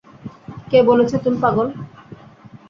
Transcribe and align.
কে 0.69 0.79
বলেছে 0.89 1.15
তুমি 1.17 1.37
পাগল? 1.43 1.67